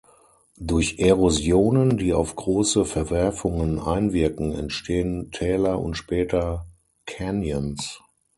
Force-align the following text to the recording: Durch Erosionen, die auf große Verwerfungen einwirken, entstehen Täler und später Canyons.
Durch 0.57 0.97
Erosionen, 0.97 1.95
die 1.99 2.11
auf 2.15 2.35
große 2.35 2.85
Verwerfungen 2.85 3.77
einwirken, 3.79 4.51
entstehen 4.51 5.29
Täler 5.31 5.77
und 5.79 5.93
später 5.93 6.65
Canyons. 7.05 8.01